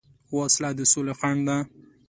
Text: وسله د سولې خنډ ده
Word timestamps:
وسله 0.35 0.69
د 0.77 0.79
سولې 0.91 1.13
خنډ 1.19 1.41
ده 1.47 1.57